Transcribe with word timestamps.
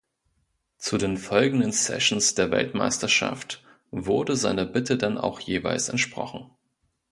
Zu 0.79 0.97
den 0.97 1.15
folgenden 1.15 1.71
Sessions 1.71 2.33
der 2.33 2.49
Weltmeisterschaft 2.49 3.63
wurde 3.91 4.35
seiner 4.35 4.65
Bitte 4.65 4.97
dann 4.97 5.19
auch 5.19 5.39
jeweils 5.39 5.89
entsprochen. 5.89 6.49